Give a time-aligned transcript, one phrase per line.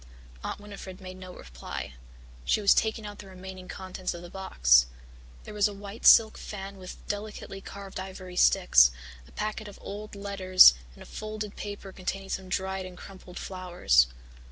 [0.43, 1.93] Aunt Winnifred made no reply
[2.43, 4.87] she was taking out the remaining contents of the box.
[5.43, 8.89] There was a white silk fan with delicately carved ivory sticks,
[9.27, 14.07] a packet of old letters and a folded paper containing some dried and crumpled flowers.